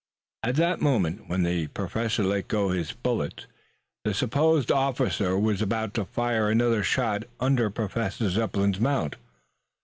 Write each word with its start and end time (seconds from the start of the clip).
At 0.41 0.55
the 0.55 0.77
moment 0.77 1.29
when 1.29 1.43
the 1.43 1.67
Professor 1.67 2.23
let 2.23 2.47
go 2.47 2.69
his 2.69 2.91
bullets 2.91 3.45
the 4.03 4.15
supposed 4.15 4.71
officer 4.71 5.37
was 5.37 5.61
about 5.61 5.93
to 5.93 6.05
fire 6.05 6.49
another 6.49 6.81
shot 6.81 7.25
under 7.39 7.69
Professor 7.69 8.27
Zepplin's 8.27 8.79
mount. 8.79 9.17